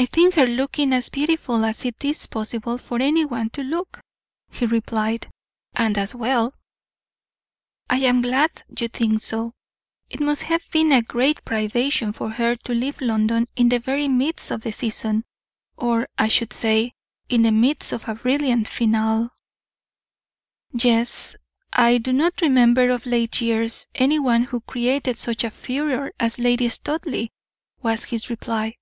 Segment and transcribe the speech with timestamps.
[0.00, 4.00] "I think her looking as beautiful as it is possible for any one to look,"
[4.48, 5.28] he replied,
[5.74, 6.54] "and as well."
[7.90, 9.54] "I am glad you think so.
[10.08, 14.06] It must have been a great privation for her to leave London in the very
[14.06, 15.24] midst of the season,
[15.76, 16.92] or, I should say,
[17.28, 19.30] in the midst of a brilliant finale."
[20.70, 21.34] "Yes;
[21.72, 26.38] I do not remember, of late years, any one who created such a furor as
[26.38, 27.30] Lady Studleigh,"
[27.82, 28.76] was his reply.